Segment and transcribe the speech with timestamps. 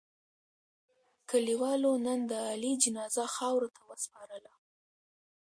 [1.29, 4.53] کلیوالو نن د علي جنازه خاورو ته و سپارله.